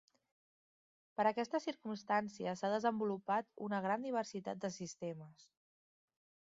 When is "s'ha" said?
2.61-2.73